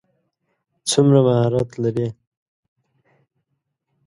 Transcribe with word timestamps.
څومره 0.89 1.19
مهارت 1.25 1.69
لري. 1.83 2.07